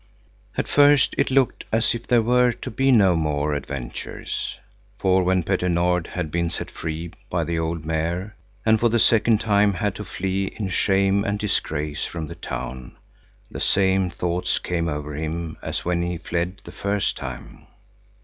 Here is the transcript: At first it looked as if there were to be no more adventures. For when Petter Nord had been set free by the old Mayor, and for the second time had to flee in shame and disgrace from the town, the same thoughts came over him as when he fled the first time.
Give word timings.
At 0.57 0.67
first 0.67 1.13
it 1.15 1.29
looked 1.29 1.63
as 1.71 1.93
if 1.93 2.07
there 2.07 2.23
were 2.23 2.51
to 2.51 2.71
be 2.71 2.91
no 2.91 3.15
more 3.15 3.53
adventures. 3.53 4.57
For 4.97 5.21
when 5.21 5.43
Petter 5.43 5.69
Nord 5.69 6.07
had 6.07 6.31
been 6.31 6.49
set 6.49 6.71
free 6.71 7.11
by 7.29 7.43
the 7.43 7.59
old 7.59 7.85
Mayor, 7.85 8.35
and 8.65 8.79
for 8.79 8.89
the 8.89 8.97
second 8.97 9.41
time 9.41 9.73
had 9.75 9.93
to 9.93 10.03
flee 10.03 10.45
in 10.57 10.69
shame 10.69 11.23
and 11.23 11.37
disgrace 11.37 12.03
from 12.03 12.25
the 12.25 12.33
town, 12.33 12.97
the 13.51 13.61
same 13.61 14.09
thoughts 14.09 14.57
came 14.57 14.87
over 14.87 15.13
him 15.15 15.57
as 15.61 15.85
when 15.85 16.01
he 16.01 16.17
fled 16.17 16.61
the 16.63 16.71
first 16.71 17.15
time. 17.15 17.67